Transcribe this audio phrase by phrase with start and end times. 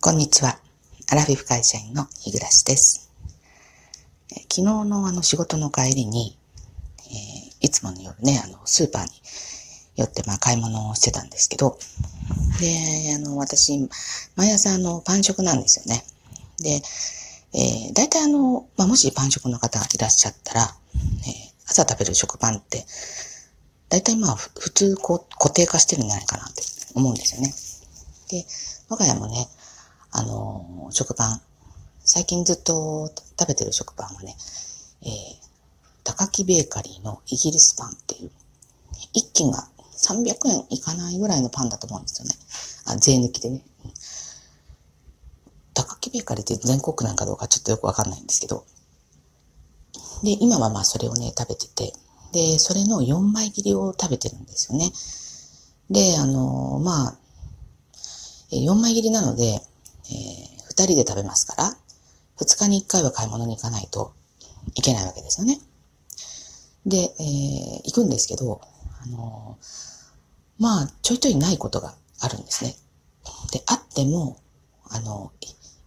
[0.00, 0.60] こんにちは。
[1.10, 3.10] アラフィフ会社員の日暮です。
[4.30, 6.38] 昨日のあの仕事の帰りに、
[7.08, 9.10] えー、いつもの夜ね、あの、スーパーに
[9.96, 11.80] 寄ってまあ買い物をしてたんですけど、
[12.60, 13.88] で、あの、私、
[14.36, 16.04] 毎朝あの、パン食なんですよね。
[16.60, 16.80] で、
[17.58, 21.02] えー、大体あの、まあ、もしパン食の方がいらっしゃったら、えー、
[21.66, 22.86] 朝食べる食パンって、
[23.88, 26.62] 大体まあ、普通こう固定化してるんじゃないかなって
[26.94, 27.52] 思うんですよね。
[28.30, 28.46] で、
[28.88, 29.48] 我が家もね、
[30.10, 31.40] あの、食パン、
[32.04, 34.36] 最近ずっと食べてる食パンはね、
[35.02, 35.10] えー、
[36.04, 38.30] 高木ベーカリーのイギリスパンっていう、
[39.12, 39.68] 一斤が
[39.98, 42.34] 300円いかないぐらいのパンだと思うんですよね。
[42.86, 43.62] あ、税抜きでね。
[45.74, 48.64] 高木ベーカリーって全国なんかどうかちょっとよくわかんないんですけど。
[50.22, 51.92] で、今はまあそれをね、食べてて、
[52.32, 54.90] で、それの4枚切りを食べてるんですよね。
[55.90, 57.18] で、あのー、まあ、
[58.50, 59.60] 4枚切りなので、
[60.10, 61.76] えー、二人で食べますから、
[62.36, 64.14] 二日に一回は買い物に行かないと
[64.74, 65.58] いけないわけですよね。
[66.86, 68.60] で、えー、行くんですけど、
[69.02, 72.74] あのー、まあ、ちょいちょいないことがあるんですね。
[73.52, 74.38] で、あっても、
[74.90, 75.32] あの、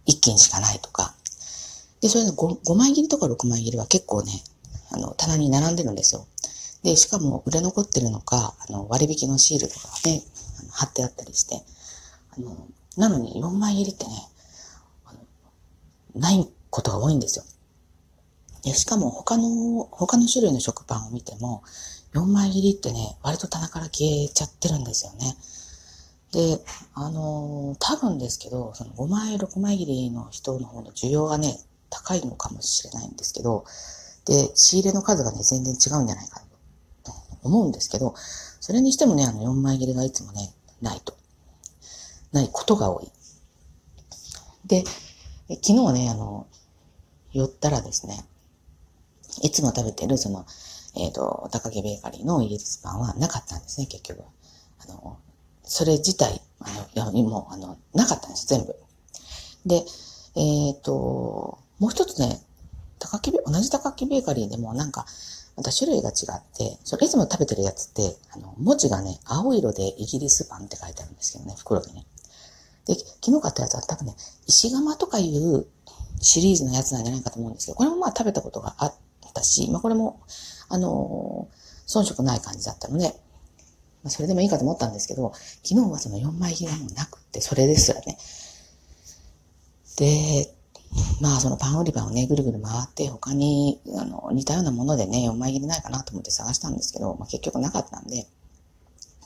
[0.06, 1.14] 一斤しかないとか、
[2.00, 4.32] で、それの 5, 5枚切りとか6枚切りは結構ね、
[4.90, 6.26] あの、棚に並んでるんですよ。
[6.82, 10.22] で、しかも売れ残ってるのか、あの、割引のシールとかがね、
[10.70, 11.62] 貼ってあったりして、
[12.36, 12.56] あの、
[12.96, 14.10] なのに4枚切りってね、
[16.14, 17.44] ないことが多いんですよ。
[18.64, 21.62] でしかも他の、他の種類の食パンを見ても、
[22.14, 25.36] 4枚切りってね、割と棚から消えちゃってるんですよね。
[26.32, 31.58] で、あのー、多分ですけど、その5枚、6枚切りの人の方の需要がね、
[31.90, 33.64] 高いのかもしれないんですけど、
[34.24, 36.42] で、仕入れの数がね、全然違うんじゃないか
[37.04, 38.14] と思うんですけど、
[38.60, 41.16] それにしてもね、あの4枚切りがいつもね、ないと。
[42.32, 43.10] ないことが多い。
[44.64, 44.84] で、
[45.48, 46.46] 昨日ね、あの、
[47.32, 48.24] 寄ったらですね、
[49.42, 50.46] いつも食べてる、その、
[50.96, 54.22] えっ、ー、と、高木ベーカリーのイギリスパンはなかったんですね、結局。
[54.86, 55.18] あの、
[55.64, 58.74] それ自体、あの、いや、もう、あの、なかったんです、全部。
[59.64, 62.40] で、えっ、ー、と、もう一つね、
[62.98, 65.06] 高木、同じ高木ベーカリーでもなんか、
[65.56, 72.06] また種類が違って、それいつも食べてるやつって、あの、文字がね、青色でイギリスパンって書いてあるんですけどね、袋でね。
[72.86, 74.16] で、昨日買ったやつは多分ね、
[74.46, 75.66] 石窯とかいう
[76.20, 78.94] シリーズのやつなんじゃないかと思うんですけど、これもまあ食べたことがあっ
[79.34, 80.20] たし、まあこれも、
[80.68, 83.08] あのー、遜色ない感じだったので、
[84.02, 85.32] まあそれでもいいかと思ったんですけど、
[85.64, 88.18] 昨日はその4枚切りがもうなくて、それですらね。
[89.96, 90.54] で、
[91.20, 98.26] まあそのパン売り場をね、ぐるぐる回って他にあの似たようなものでね、4枚切りないかなと思って探したんですけど、まあ結局なかったんで、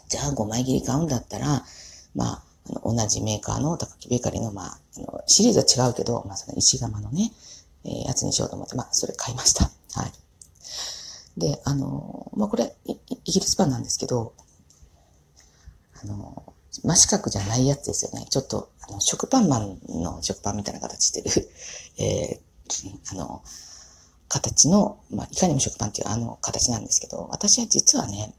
[0.08, 1.64] じゃあ5枚切り買うんだったら、
[2.14, 2.42] まあ
[2.82, 7.32] 同じメーカーの高木ベーカリーの、まあ、あのシリーズは違うけど、まあ、その石窯のね、
[7.84, 9.64] えー、やつにしようと思って、まあ、それ買いました。
[10.00, 10.12] はい。
[11.40, 12.94] で、あの、まあ、これイ、
[13.24, 14.34] ギリスパンなんですけど、
[16.02, 18.26] あの、真四角じゃないやつですよね。
[18.30, 21.50] ちょっと、あの、食パンマンの食パンみたいな形してる、
[21.98, 23.42] えー、あの、
[24.28, 28.34] 形の、まあ、いかにも食パンっていうあの形なんですけど、私は実はね、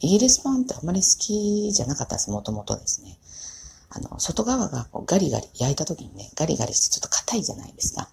[0.00, 3.18] イギリスパンってあんまり好きじゃなかったです、もともとですね。
[3.90, 8.08] あの、外側がこうガリガリ焼いた時にね、ガリガリしてちょっと硬いじゃないですか。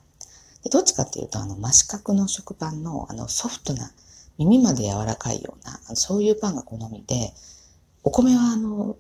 [0.64, 3.92] でどっちかっていうと、あの、真四角の食パンの、あの、ソフトな、
[4.38, 7.34] 耳まで柔らかいような、そういうパンが好みで、
[8.04, 8.98] お米はあの、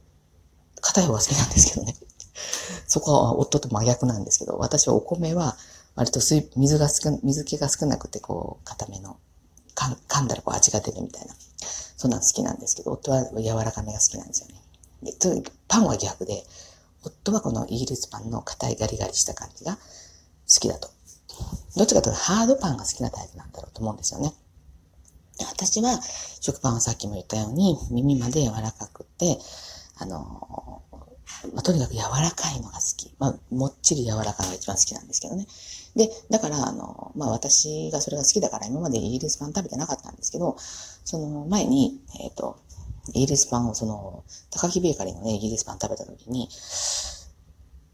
[0.81, 1.95] 硬い方が好きなんですけどね。
[2.88, 5.57] そこは夫と真逆なんですけど、私はお米は
[5.95, 9.17] 割と水水が少水気が少なくてこう、硬めの、
[9.75, 11.35] 噛んだらこう味が出るみたいな。
[11.97, 14.61] そんなの好きなんですけど、夫は柔らかめが好きなんですよね。
[15.03, 16.45] でパンは逆で、
[17.03, 19.80] 夫はこのイギリスパンの硬いガリガリした感じが好
[20.59, 20.90] きだと。
[21.75, 24.34] どっちかというとハードパンが好きなタイプなんだろうと思うんですよね。
[25.52, 26.00] 私は
[26.41, 29.38] 食パンはさっきも言ったように耳まで柔らかくて、
[29.97, 30.81] あの、
[31.53, 33.14] まあ、とにかく柔らかいのが好き。
[33.20, 35.47] まあ、もっちり柔らかいのが一番好きなんですけどね。
[35.96, 42.58] で、だから、あの、まあ、私がそれが好きだから今までイギリスパン食べてなかったんですけど、その前に、えっ、ー、と、
[43.09, 46.50] イギリスパンを、その、高木ベーカリーのね、イギリスパン食べた時に、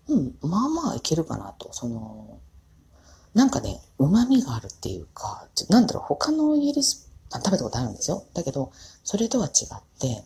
[0.07, 1.73] うん、まあまあいけるかなと。
[1.73, 2.39] その、
[3.33, 8.23] なんかね、旨味があるっていうか、なんだろう、他のイギリスパン食べたことあるんですよ。
[8.33, 8.71] だけど、
[9.03, 10.23] それとは違って、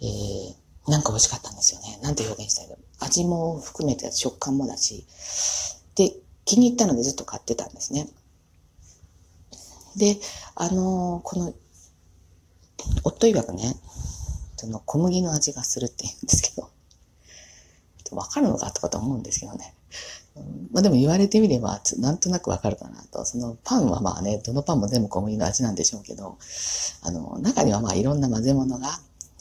[0.00, 1.98] えー、なんか美味しかったんですよね。
[2.02, 5.06] なんて表現したいの味も含めて食感もだし。
[5.94, 6.12] で、
[6.44, 8.08] 気に入ったのでずっと買ってたんですね。
[9.96, 10.18] で、
[10.56, 11.54] あのー、この
[13.02, 13.76] 夫曰くね、
[14.64, 16.70] その小麦の味がするって言うんですけど、
[18.16, 19.74] わかるのかとかと思うんですけどね。
[20.72, 23.24] まあでも言われてみれば、なんとなくわかるかなと。
[23.24, 26.38] そのパンはまあね、どのパンも全部小麦の味なんでしょうけど、
[27.02, 28.88] あの、中にはまあいろんな混ぜ物が、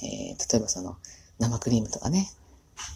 [0.01, 0.97] えー、例えばその
[1.39, 2.29] 生クリームとかね、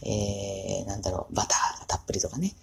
[0.04, 2.54] えー、なんだろう、バターがたっぷりとかね、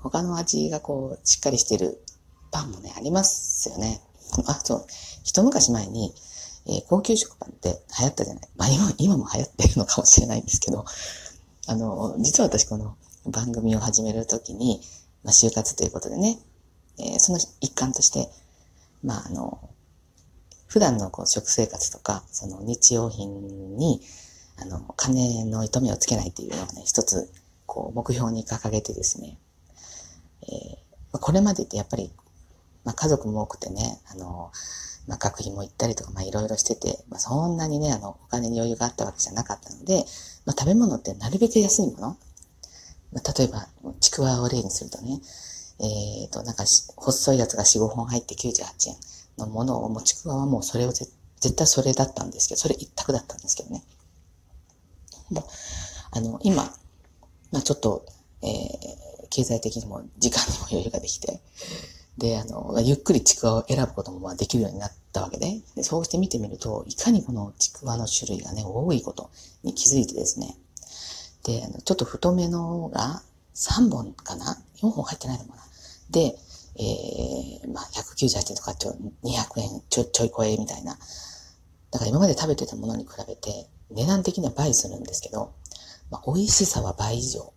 [0.00, 2.02] 他の味がこう、しっかりしてる
[2.50, 4.00] パンもね、ありますよね。
[4.46, 4.86] あ、そう、
[5.22, 6.14] 一昔前に、
[6.68, 8.48] えー、高級食パンって流行ったじゃない。
[8.56, 10.84] まあ今、今も流行ってるのかもしれないんですけど、
[11.68, 12.96] あの、実は私この
[13.26, 14.80] 番組を始めるときに、
[15.22, 16.38] まあ就活ということでね、
[16.98, 18.28] えー、その一環として、
[19.02, 19.70] まああの、
[20.66, 24.00] 普段のこう食生活とか、その日用品に、
[24.60, 27.30] あの、金の糸目をつけないっていうのをね、一つ、
[27.66, 29.38] こう、目標に掲げてですね、
[30.42, 32.12] えー、これまでってやっぱり、
[32.84, 34.50] まあ家族も多くてね、あの、
[35.06, 40.04] まあ、学費も行ったりとか、まあ、いろいろしてて、まあ、そんなにね、あの、お金に余裕があったわけじゃなかったので、
[40.44, 42.16] まあ、食べ物ってなるべく安いもの。
[43.12, 43.68] まあ、例えば、
[44.00, 45.20] ちくわを例にするとね、
[45.78, 46.64] えっ、ー、と、なんか、
[46.96, 48.96] 細いやつが4、5本入って98円
[49.38, 51.10] のものを、もうちくわはもうそれを絶
[51.54, 53.84] 対それだったんですけど、それ一択だったんですけどね。
[55.30, 55.44] もう、
[56.12, 56.64] あの、今、
[57.52, 58.06] まあ、ちょっと、
[58.42, 61.40] えー、経済的にも時間にも余裕ができて、
[62.18, 69.30] で、あの、ゆっくりちくわを選ぶこともまあできるようになったわけで、でそうして見てみると、いかにこのちくわの種類がね、多いこと
[69.62, 70.56] に気づいてですね。
[71.44, 73.22] で、あのちょっと太めのが
[73.54, 75.62] 3本かな ?4 本入ってないのかな？
[76.10, 76.38] で、
[76.78, 80.98] えー、まあ、198円とかちょ、200円ちょ、ちょい超えみたいな。
[81.90, 85.52] だから今まで食べてたものに比べて、値段的には倍するんですけど、
[86.10, 87.52] まあ、美味しさは倍以上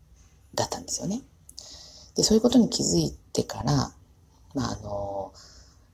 [0.55, 1.21] だったんですよね。
[2.15, 3.91] で、そういうことに気づいてから、
[4.53, 5.33] まあ、あの、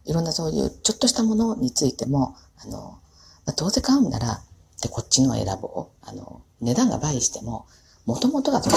[0.06, 3.00] いろんなそういうちょっとしたものについても、あの、
[3.46, 4.42] まあ、どうせ買うんなら、
[4.82, 6.08] で、こっちの選ぼう。
[6.08, 7.66] あの、値段が倍しても、
[8.06, 8.70] もともとが100、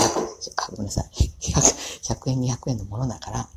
[0.57, 1.11] あ、ごめんなさい。
[1.41, 3.49] 100, 円、200円のものだから、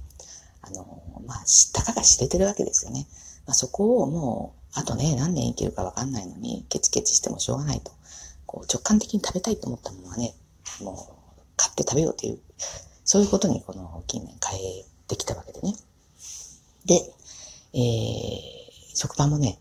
[0.62, 3.07] あの、まあ、知ったかが知れてるわけですよね。
[3.45, 7.91] まあ、そこをもう、あとね、何年生きるかわかんないのに、ケチケチしてもしょうがないと。
[8.45, 10.33] こう、直感的に食べたいと思ったものはね、
[10.81, 12.39] もう、買って食べようという、
[13.06, 15.75] そういうことにこの近年変えてきたわけでね。
[16.85, 16.95] で、
[17.73, 19.59] えー、食パンもね、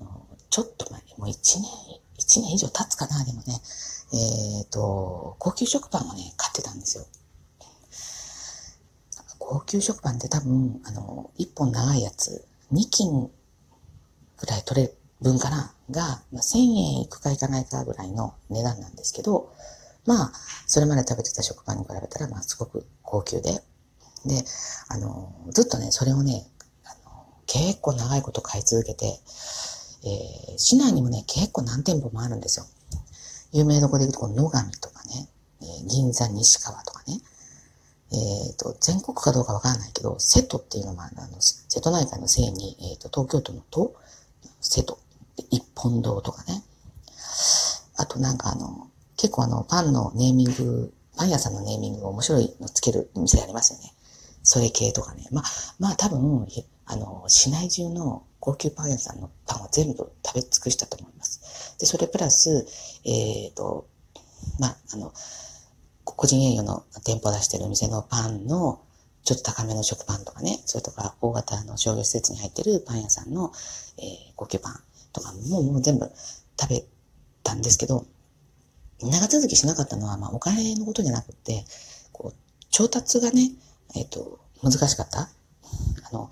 [0.00, 1.70] あの、ちょっと前、もう一年、
[2.16, 3.60] 一年以上経つかな、でもね、
[4.12, 7.06] えっ、ー、と、高級食パンをね、買ってたんですよ。
[9.38, 13.30] 高級食パンって多分、あの、一本長いやつ、2斤
[14.38, 19.52] ぐらい取れる分かなが、まあ、1000円いくかいかないかぐらいの値段なんですけど、
[20.06, 20.32] まあ、
[20.66, 23.62] それまで食べてた食パンに比べたら、まあ、すごく高級で、
[24.26, 24.44] で、
[24.88, 26.46] あの、ずっとね、それをね、
[27.54, 32.66] 結構長いこと買い続けて、えー、市内にもね、結構何店舗もあるんですよ。
[33.52, 35.28] 有名どこで行くと、野上とかね、
[35.62, 37.20] えー、銀座西川とかね、
[38.12, 43.94] えっ、ー、と、全国かどうかわからないけど、瀬戸っていうのもあの、瀬戸内海の西に、えっ、と、東京都の都、
[44.60, 44.98] 瀬戸、
[45.50, 46.62] 一本堂とかね。
[47.96, 53.94] あとなんかあの、結構あの、パンのネーミング、パン屋さんのネーミングが面白いのつける店ありますよね。
[54.42, 55.28] それ系とかね。
[55.30, 55.44] まあ、
[55.78, 56.46] まあ多分、
[56.86, 61.76] あの、市内中の高級パン屋さんのパンは全部食べ尽くしたと思います。
[61.78, 62.66] で、それプラス、
[63.04, 63.86] えっ、ー、と、
[64.58, 65.12] まあ、あの、
[66.04, 68.80] 個人営業の店舗出してるお店のパンの、
[69.24, 73.52] ちょっと高めの食パンとかね、それとか大型の商業施設に入ってるパン屋さんの、
[73.96, 74.80] えー、高級パン
[75.14, 76.10] とかももう全部
[76.60, 76.84] 食べ
[77.42, 78.04] たんですけど、
[79.00, 81.64] 長続きしなかったのは、まあ、お金のことじゃなくて、
[82.12, 83.50] こう、調達がね、
[83.94, 85.20] えっ、ー、と、難しかった。
[85.20, 85.28] あ
[86.12, 86.30] の、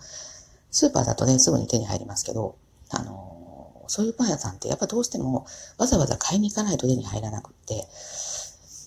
[0.72, 2.56] スーパーだとね、すぐに手に入りますけど、
[2.90, 7.86] あの、そういうパン屋さんってやっぱどうしてもわざわざ買いに行かないと手に入らなくって、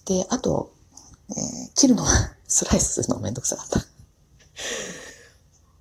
[0.06, 0.74] で、あと、
[1.30, 1.36] えー、
[1.76, 2.10] 切るのは
[2.48, 3.86] スライスするのめんどくさかった。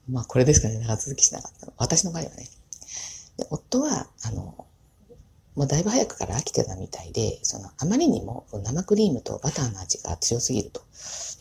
[0.08, 1.72] まあ、これですかね、長続きしなかった。
[1.78, 2.48] 私の場合はね。
[3.38, 4.66] で夫は、あの、
[5.54, 10.82] もうだいぶ早くから飽きてたみたいで、その、あまりにも生クリームとバターの味が強すぎると。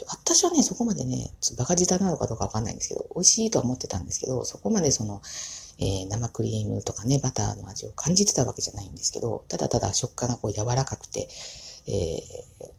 [0.08, 5.22] 私はね、そこまでね、バカ舌なのかどうかわかんないんですけど、美味しいとは思ってたんですけど、そこまでその、
[5.80, 11.28] えー、生クリームとかね、バターの味を感じてたわけじゃないんですけど、ただただ食感がこう柔らかくて、
[11.88, 12.22] えー、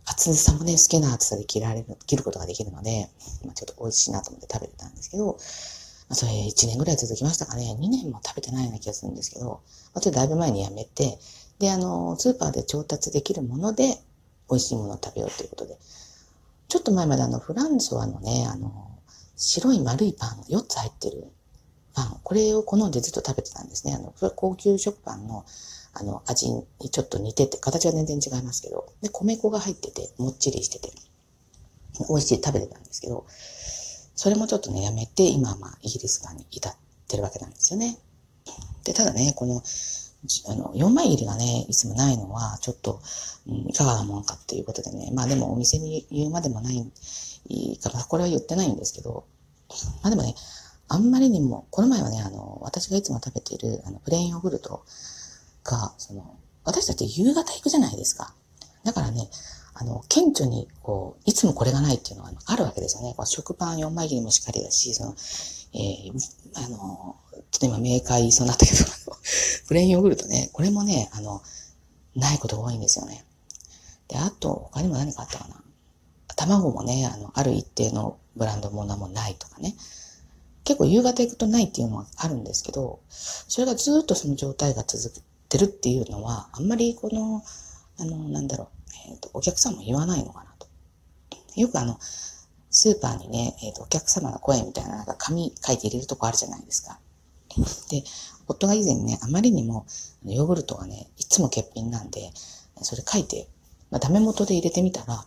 [0.06, 3.08] 厚さもね、好きな厚さで切られる、切ることができるので、
[3.44, 5.36] まあ、ちょっと美味しいなと思って食べてたんですけど、
[6.08, 7.74] まあ、それ1年ぐらい続きましたかね。
[7.74, 9.60] 2年も食べてないような気がするんですけど、
[9.94, 11.18] あとだいぶ前にやめて、
[11.58, 13.98] で、あの、スーパーで調達できるもので、
[14.50, 15.78] 美味しいものを食べようということで。
[16.68, 18.90] ちょっと前まであの、フランソワのね、あの、
[19.36, 21.24] 白い丸いパン4つ入ってる
[21.94, 23.94] パン、これを好んでずっと食べてたんですね。
[23.94, 25.44] あの、高級食パンの、
[25.94, 30.92] あの、味にちょっと似てて、形は全然違いますけど、で、米粉が入ってて、もっちりしてて。
[32.08, 33.24] 美味しい食べてたんですけど、
[34.14, 36.76] それもちょっとね、やめて、今はまあ、イギリス版に至っ
[37.08, 37.98] てるわけなんですよね。
[38.84, 39.62] で、ただね、この、
[40.48, 43.00] あの、4枚切りがね、いつもないのは、ちょっと、
[43.46, 46.78] うん、いかがなもんかっていうことでね、まあでもお店に言うまでもない
[47.82, 49.26] から、これは言ってないんですけど、
[50.02, 50.34] まあでもね、
[50.88, 54.84] あんまりにも、この前はね、あの、私がいつも食べている、あの、プレーンヨーグルト
[55.64, 58.34] が、その、私たち夕方行くじゃないですか。
[58.84, 59.28] だからね、
[59.74, 63.14] あの、顕著に、こう、いつもこれがないっていうのはあるわけですよね。
[63.16, 65.14] こう食パン4枚切りもしっかりだし、その、
[65.74, 67.16] えー、あの、
[67.50, 68.84] ちょっと今メーカー言いそうになったけど、
[69.66, 71.42] プレーンヨーグルトね、これもね、あの、
[72.14, 73.24] ないことが多いんですよね。
[74.08, 75.60] で、あと、他にも何かあったかな。
[76.36, 79.76] 卵もね、あの、ある一定のブランドものもないとかね。
[80.64, 87.42] 結構夕方行くとないっていうのはあるんですけど、それがずっとその状態が続ってるっていうのは、あんまりこの、
[87.98, 90.66] あの、なんだろう、えっ、ー、と、お客さんも言わないのかなと。
[91.56, 91.98] よくあの、
[92.70, 96.98] スーパーにね、えっ、ー、と、お客様の声みたいな、なんか紙書いて入れるとこあるじゃないですか。
[97.90, 98.02] で、
[98.48, 99.86] 夫が以前ね、あまりにも、
[100.24, 102.32] ヨーグルトがね、いつも欠品なんで、
[102.82, 103.48] それ書いて、
[103.90, 105.24] まあ、ダメ元で入れてみたら、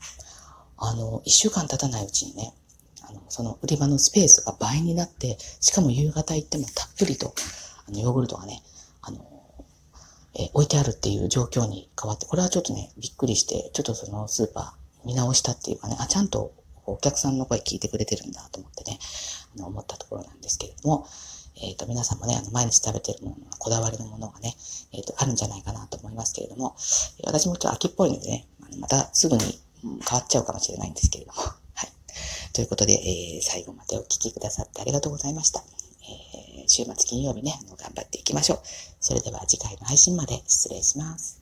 [0.77, 2.53] あの、一週間経たないうちにね、
[3.09, 7.33] あの、その売り場のスペースが倍になって、しかも夕方行ってもたっぷりと、
[7.87, 8.61] あの、ヨーグルトがね、
[9.01, 9.36] あの、
[10.37, 16.53] え置いてあるっていう状況に変わって、これはちょっとね、びっくりして、ちょっとそのスーパー見直したっていうかね、あ、ちゃんと
[16.85, 18.99] お客さんの声聞いてくれてるんだと思ってね、
[19.55, 21.07] あの思ったところなんですけれども、
[21.61, 24.55] えっ、ー、と、皆さんもね、あの、毎日食べてるもの、こだわりのものがね、
[24.91, 26.75] えっ、ー、と、あるんじゃないかなと思いますけれども、
[27.23, 28.47] 私もちょっと秋っぽいのでね、
[28.79, 31.51] またすぐに変わっちゃうかもしれないんですけれども、は
[31.87, 32.53] い。
[32.53, 35.63] ということで、えー、最後までお聞きくださってありがとうございました。
[36.67, 38.59] 週末金曜日ね、あの頑張っていきましょう。
[38.99, 41.36] それでは次回の配信まで失礼します。